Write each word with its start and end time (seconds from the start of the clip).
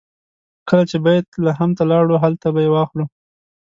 کله 0.69 0.83
چې 0.89 0.97
بیت 1.05 1.27
لحم 1.45 1.69
ته 1.77 1.83
لاړو 1.91 2.15
هلته 2.23 2.47
به 2.53 2.59
یې 2.65 2.69
واخلو. 2.71 3.05